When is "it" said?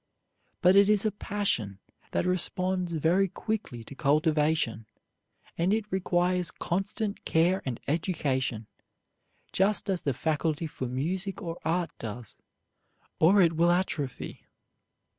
0.75-0.89, 5.75-5.91, 13.43-13.53